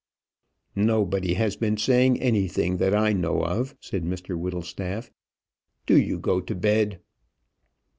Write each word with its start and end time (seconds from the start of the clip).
"Nobody 0.75 1.35
has 1.35 1.55
been 1.55 1.77
saying 1.77 2.19
anything 2.19 2.77
that 2.77 2.95
I 2.95 3.13
know 3.13 3.43
of," 3.43 3.75
said 3.79 4.03
Mr 4.03 4.35
Whittlestaff. 4.35 5.11
"Do 5.85 5.95
you 5.95 6.17
go 6.17 6.41
to 6.41 6.55
bed." 6.55 7.01